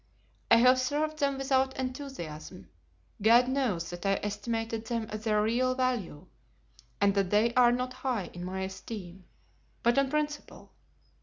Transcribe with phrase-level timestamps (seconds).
[0.49, 6.25] I have served them without enthusiasm—God knows that I estimated them at their real value,
[6.99, 10.73] and that they are not high in my esteem—but on principle.